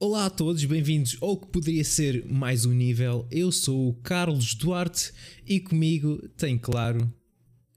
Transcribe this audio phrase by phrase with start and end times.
[0.00, 3.26] Olá a todos, bem-vindos ao que poderia ser mais um nível.
[3.32, 5.12] Eu sou o Carlos Duarte
[5.44, 7.12] e comigo tem, claro,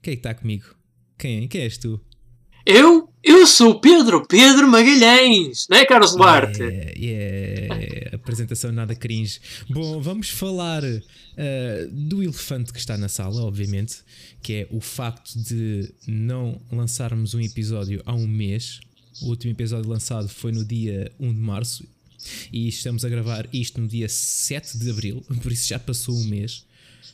[0.00, 0.66] quem é que está comigo?
[1.18, 2.00] Quem, quem és tu?
[2.64, 3.12] Eu?
[3.24, 6.62] Eu sou o Pedro, Pedro Magalhães, não é Carlos Duarte?
[6.62, 8.14] Yeah, yeah.
[8.16, 9.40] apresentação nada cringe.
[9.68, 13.96] Bom, vamos falar uh, do elefante que está na sala, obviamente,
[14.40, 18.78] que é o facto de não lançarmos um episódio há um mês.
[19.22, 21.84] O último episódio lançado foi no dia 1 de março
[22.52, 26.24] e estamos a gravar isto no dia 7 de abril, por isso já passou um
[26.24, 26.64] mês.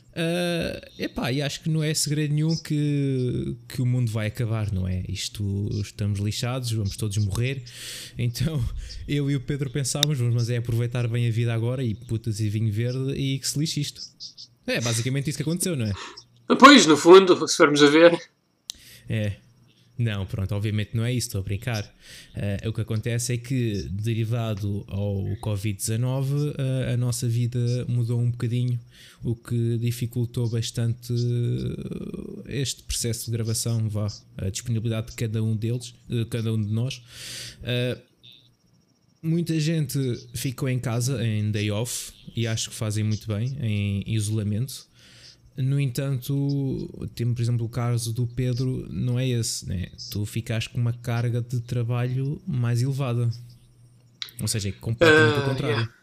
[0.09, 4.71] Uh, epá, e acho que não é segredo nenhum que, que o mundo vai acabar,
[4.71, 5.03] não é?
[5.07, 7.63] Isto estamos lixados, vamos todos morrer.
[8.17, 8.63] Então
[9.07, 12.49] eu e o Pedro pensávamos, mas é aproveitar bem a vida agora e putas e
[12.49, 14.01] vinho verde e que se lixe isto.
[14.67, 15.93] É basicamente isso que aconteceu, não é?
[16.57, 18.19] Pois, no fundo, se formos a ver.
[19.07, 19.33] É,
[19.99, 21.83] não, pronto, obviamente não é isso, estou a brincar.
[21.83, 28.31] Uh, o que acontece é que, derivado ao Covid-19, uh, a nossa vida mudou um
[28.31, 28.79] bocadinho,
[29.21, 35.53] o que dificultou bastante uh, este processo de gravação, vá, a disponibilidade de cada um
[35.53, 37.01] deles, de cada um de nós.
[39.21, 39.99] muita gente
[40.33, 44.87] ficou em casa, em day off, e acho que fazem muito bem, em isolamento.
[45.61, 49.89] No entanto, temos, por exemplo, o caso do Pedro, não é esse, né?
[50.09, 53.29] Tu ficaste com uma carga de trabalho mais elevada.
[54.41, 55.75] Ou seja, é completamente uh, o contrário.
[55.75, 55.93] Yeah.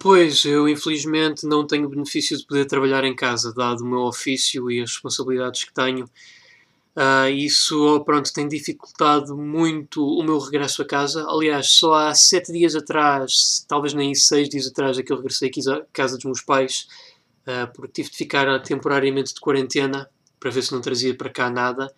[0.00, 4.00] Pois, eu infelizmente não tenho o benefício de poder trabalhar em casa, dado o meu
[4.00, 6.06] ofício e as responsabilidades que tenho.
[6.96, 11.26] Uh, isso, pronto, tem dificultado muito o meu regresso a casa.
[11.28, 15.50] Aliás, só há sete dias atrás, talvez nem seis dias atrás, é que eu regressei
[15.50, 16.86] aqui à casa dos meus pais
[17.46, 21.50] uh, porque tive de ficar temporariamente de quarentena para ver se não trazia para cá
[21.50, 21.92] nada.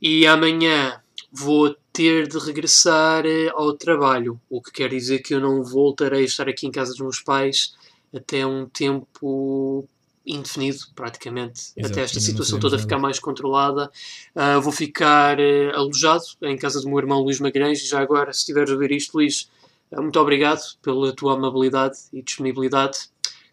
[0.00, 1.00] E amanhã
[1.32, 6.22] vou ter de regressar uh, ao trabalho, o que quer dizer que eu não voltarei
[6.22, 7.74] a estar aqui em casa dos meus pais
[8.14, 9.86] até um tempo
[10.28, 12.82] indefinido, praticamente, Exato, até esta situação toda nada.
[12.82, 13.90] ficar mais controlada.
[14.34, 17.86] Uh, vou ficar uh, alojado em casa do meu irmão Luís Magalhães.
[17.86, 19.50] Já agora, se estiveres a ver isto, Luís,
[19.90, 23.08] uh, muito obrigado pela tua amabilidade e disponibilidade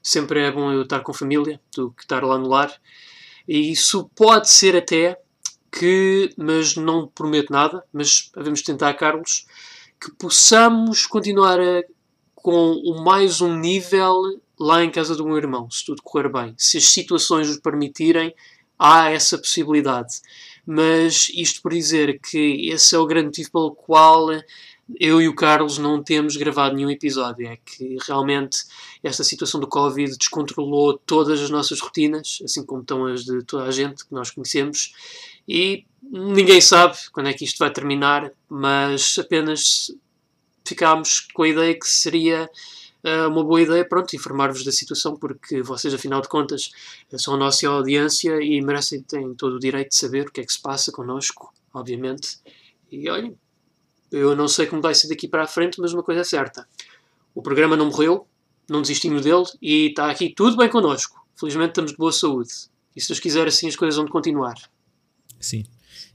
[0.06, 2.72] sempre é bom eu estar com família do que estar lá no lar.
[3.48, 5.20] E isso pode ser até
[5.72, 9.48] que, mas não prometo nada, mas devemos tentar, Carlos,
[10.00, 11.84] que possamos continuar a,
[12.36, 16.54] com o mais um nível lá em casa do meu irmão, se tudo correr bem.
[16.56, 18.34] Se as situações o permitirem,
[18.78, 20.22] há essa possibilidade.
[20.68, 24.28] Mas isto por dizer que esse é o grande motivo pelo qual
[25.00, 27.48] eu e o Carlos não temos gravado nenhum episódio.
[27.48, 28.66] É que realmente
[29.04, 33.64] esta situação do Covid descontrolou todas as nossas rotinas, assim como estão as de toda
[33.64, 34.94] a gente que nós conhecemos,
[35.48, 39.92] e ninguém sabe quando é que isto vai terminar, mas apenas
[40.66, 42.50] ficámos com a ideia que seria
[43.04, 46.72] uh, uma boa ideia, pronto, informar-vos da situação, porque vocês, afinal de contas,
[47.18, 50.46] são a nossa audiência e merecem, têm todo o direito de saber o que é
[50.46, 52.40] que se passa connosco, obviamente.
[52.92, 53.38] E olhem,
[54.12, 56.68] eu não sei como vai ser daqui para a frente, mas uma coisa é certa.
[57.34, 58.28] O programa não morreu,
[58.70, 61.26] não desistimos dele e está aqui tudo bem connosco.
[61.36, 62.50] Felizmente estamos de boa saúde.
[62.96, 64.56] E se Deus quiser, assim as coisas vão continuar.
[65.40, 65.66] Sim,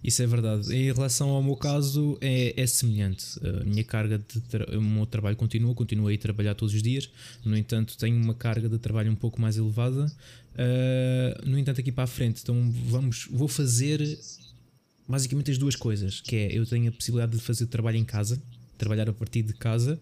[0.03, 0.75] isso é verdade.
[0.75, 3.39] Em relação ao meu caso, é, é semelhante.
[3.45, 7.11] A minha carga de tra meu trabalho continua, continuo a ir trabalhar todos os dias.
[7.45, 10.11] No entanto, tenho uma carga de trabalho um pouco mais elevada.
[10.55, 14.01] Uh, no entanto, aqui para a frente, então vamos, vou fazer
[15.11, 18.41] basicamente as duas coisas, que é eu tenho a possibilidade de fazer trabalho em casa,
[18.79, 20.01] trabalhar a partir de casa,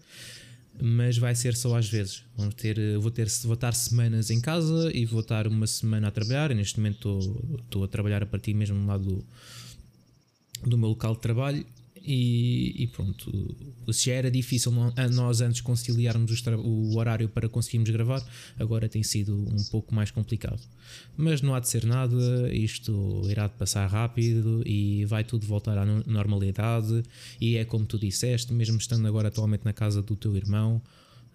[0.81, 2.23] mas vai ser só às vezes.
[2.37, 6.11] Vou ter, vou, ter, vou estar semanas em casa e vou estar uma semana a
[6.11, 6.55] trabalhar.
[6.55, 9.25] neste momento estou a trabalhar a partir mesmo lá do,
[10.63, 11.67] do meu local de trabalho
[12.05, 13.57] e, e, pronto,
[13.93, 14.73] se já era difícil
[15.13, 18.23] nós antes conciliarmos o horário para conseguirmos gravar,
[18.59, 20.61] agora tem sido um pouco mais complicado.
[21.17, 25.77] Mas não há de ser nada, isto irá de passar rápido e vai tudo voltar
[25.77, 27.03] à normalidade.
[27.41, 30.81] E é como tu disseste, mesmo estando agora atualmente na casa do teu irmão.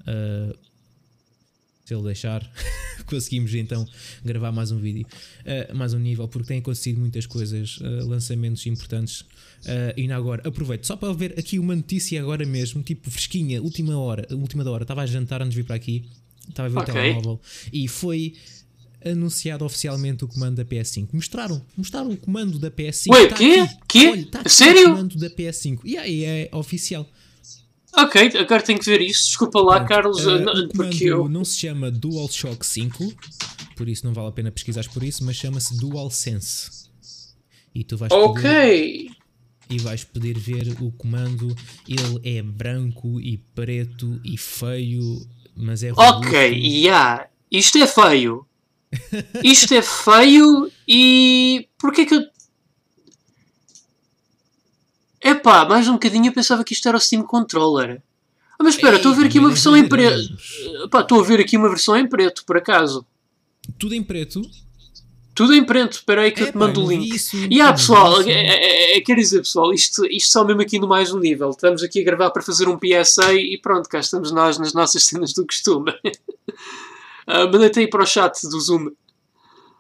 [0.01, 0.57] Uh,
[1.85, 2.49] se ele deixar,
[3.05, 3.85] conseguimos então
[4.23, 5.05] gravar mais um vídeo,
[5.41, 9.21] uh, mais um nível, porque tem acontecido muitas coisas, uh, lançamentos importantes.
[9.21, 13.97] Uh, e agora, aproveito só para ver aqui uma notícia agora mesmo, tipo fresquinha, última
[13.97, 14.83] hora, última da hora.
[14.83, 16.05] Estava a jantar antes de vir para aqui,
[16.47, 16.93] estava a ver okay.
[16.93, 17.41] o telemóvel
[17.71, 18.33] e foi
[19.05, 21.09] anunciado oficialmente o comando da PS5.
[21.11, 23.11] Mostraram, mostraram o comando da PS5.
[23.11, 23.59] Ué, tá quê?
[23.59, 23.77] Aqui.
[23.89, 24.07] Quê?
[24.07, 24.87] Olha, tá Sério?
[24.87, 25.81] O comando da PS5.
[25.83, 27.09] E aí é oficial.
[27.95, 29.27] Ok, agora tenho que ver isso.
[29.27, 31.29] Desculpa lá, Pronto, Carlos, uh, porque eu...
[31.29, 33.13] não se chama DualShock 5,
[33.75, 36.83] por isso não vale a pena pesquisar por isso, mas chama-se DualSense.
[37.73, 39.09] E tu vais Ok.
[39.69, 41.55] e vais poder ver o comando.
[41.87, 45.25] Ele é branco e preto e feio,
[45.55, 46.27] mas é robusto.
[46.27, 47.27] Ok, yeah.
[47.51, 48.45] Isto é feio.
[49.43, 51.67] Isto é feio e.
[51.79, 52.21] Porquê que eu.
[55.23, 58.01] Epá, mais um bocadinho eu pensava que isto era o Steam Controller.
[58.59, 60.29] Ah, mas espera, estou a ver aqui uma versão em preto.
[60.89, 63.05] Pá, estou a ver aqui uma versão em preto, por acaso.
[63.79, 64.41] Tudo em preto.
[65.33, 67.15] Tudo em preto, espera aí que eu te mando o link.
[67.15, 70.77] isso, E ah, pessoal, é, é, é, quer dizer, pessoal, isto, isto só mesmo aqui
[70.77, 71.49] no mais um nível.
[71.49, 75.03] Estamos aqui a gravar para fazer um PSA e pronto, cá estamos nós nas nossas
[75.03, 75.91] cenas do costume.
[77.25, 78.91] Ah, Mandei-te aí para o chat do Zoom.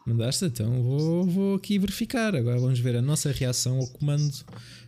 [0.05, 2.33] Mandaste, então vou, vou aqui verificar.
[2.33, 4.33] Agora vamos ver a nossa reação ao comando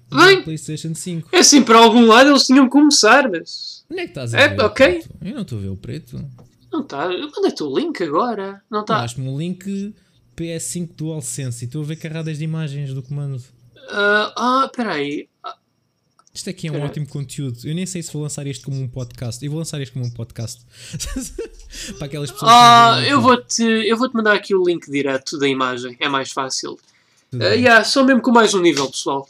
[0.10, 0.44] Bem.
[0.44, 1.30] PlayStation 5.
[1.32, 3.84] É assim, para algum lado eles tinham que começar, mas.
[3.90, 4.62] Onde é que estás a É, ver?
[4.62, 5.04] ok.
[5.24, 6.24] Eu não estou a ver o preto.
[6.72, 7.06] Não está.
[7.12, 8.62] Eu mandei-te o link agora.
[8.70, 8.96] Não está.
[8.96, 9.94] Mandaste-me um link
[10.38, 13.42] PS5 DualSense e estou a ver carradas de imagens do comando.
[13.90, 15.28] Ah, ah, espera aí.
[16.34, 17.58] Isto aqui é um ótimo conteúdo.
[17.64, 19.44] Eu nem sei se vou lançar isto como um podcast.
[19.46, 20.66] Eu vou lançar isto como um podcast.
[21.98, 25.38] Para aquelas pessoas Ah, que eu vou-te eu vou -te mandar aqui o link direto
[25.38, 25.96] da imagem.
[26.00, 26.78] É mais fácil.
[27.34, 27.62] Ah, bem.
[27.62, 29.26] yeah, só mesmo com mais um nível, pessoal.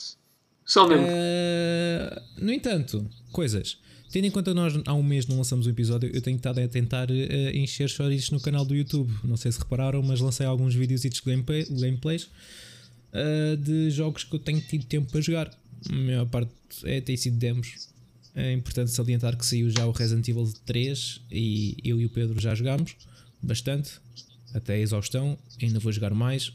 [0.65, 1.05] Só mesmo.
[1.07, 3.77] Eh, no entanto, coisas.
[4.11, 6.59] Tendo em conta que nós há um mês não lançamos o episódio, eu tenho estado
[6.59, 9.13] a tentar eh, encher chouriços no canal do YouTube.
[9.23, 12.29] Não sei se repararam, mas lancei alguns vídeos de gameplay, gameplays
[13.13, 15.51] eh, de jogos que eu tenho tido tempo para jogar.
[15.89, 16.51] A maior parte
[16.83, 17.89] é, tem sido demos.
[18.33, 22.39] É importante salientar que saiu já o Resident Evil 3 e eu e o Pedro
[22.39, 22.95] já jogámos
[23.41, 23.91] bastante,
[24.55, 25.37] até a exaustão.
[25.61, 26.51] Ainda vou jogar mais.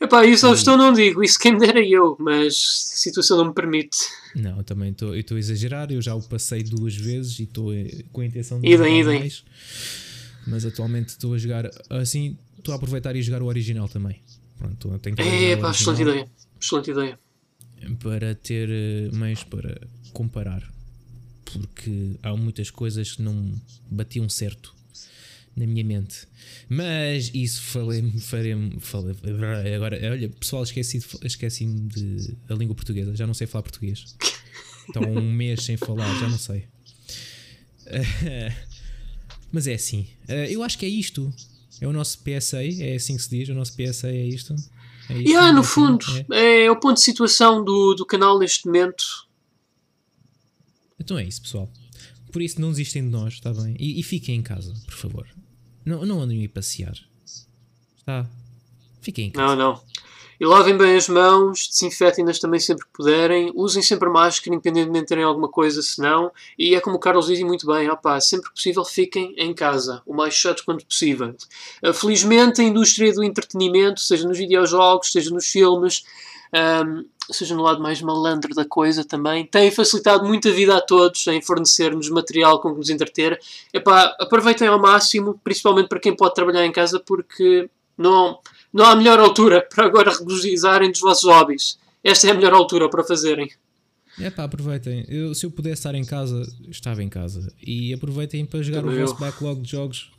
[0.00, 1.22] Epá, isso estou não digo.
[1.22, 2.16] Isso quem dera eu.
[2.18, 2.54] Mas
[2.94, 3.96] a situação não me permite.
[4.34, 5.90] Não, eu também estou a exagerar.
[5.92, 8.90] Eu já o passei duas vezes e estou eh, com a intenção de Idem, jogar
[9.00, 9.18] idem.
[9.20, 9.44] mais.
[10.46, 12.36] Mas atualmente estou a jogar assim.
[12.58, 14.20] Estou a aproveitar e jogar o original também.
[14.58, 16.28] Pronto, tenho que É, pá, excelente ideia.
[16.60, 17.18] Excelente ideia.
[18.02, 19.80] para ter eh, meios para
[20.12, 20.62] comparar.
[21.44, 23.54] Porque há muitas coisas que não
[23.90, 24.74] batiam certo
[25.56, 26.26] na minha mente.
[26.68, 29.14] Mas isso falei-me, farei-me, falei,
[29.74, 34.04] agora, olha, pessoal, esqueci, de- esqueci-me de a língua portuguesa, já não sei falar português.
[34.86, 36.66] Estão um mês sem falar, já não sei.
[39.50, 41.32] Mas é assim, eh, eu acho que é isto.
[41.80, 44.54] É o nosso PSA, é assim que se diz, o nosso PSA é isto.
[45.08, 46.64] É isto, E ah, no é fundo, é.
[46.64, 49.04] é o ponto de situação do, do canal neste momento.
[50.98, 51.70] Então é isso, pessoal.
[52.32, 53.76] Por isso, não desistem de nós, está bem?
[53.78, 55.26] E, e fiquem em casa, por favor.
[55.86, 56.96] Não, não andem a passear.
[57.96, 58.26] Está?
[59.00, 59.54] Fiquem em casa.
[59.54, 59.80] Não, não.
[60.38, 65.08] E lavem bem as mãos, desinfetem-nas também sempre que puderem, usem sempre máscara, independentemente de
[65.08, 66.30] terem alguma coisa, se não.
[66.58, 70.02] E é como o Carlos diz muito bem, opá, sempre que possível fiquem em casa,
[70.04, 71.34] o mais chato quanto possível.
[71.82, 76.04] Ah, Felizmente a indústria do entretenimento, seja nos videojogos, seja nos filmes,
[76.52, 80.80] ahm, seja no lado mais malandro da coisa também, tem facilitado muito a vida a
[80.80, 83.38] todos em fornecer-nos material com que nos entreter.
[83.72, 88.38] Epá, aproveitem ao máximo, principalmente para quem pode trabalhar em casa, porque não,
[88.72, 91.78] não há melhor altura para agora regozizarem dos vossos hobbies.
[92.02, 93.50] Esta é a melhor altura para fazerem.
[94.18, 95.04] É pá, aproveitem.
[95.08, 97.52] Eu, se eu pudesse estar em casa, estava em casa.
[97.62, 100.10] E aproveitem para jogar Também o vosso backlog de jogos.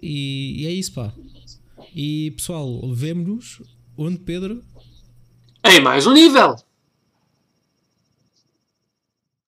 [0.00, 1.12] E, e é isso, pá.
[1.94, 3.62] E pessoal, vemo-nos
[3.96, 4.62] onde, Pedro?
[5.64, 6.56] Em mais um nível!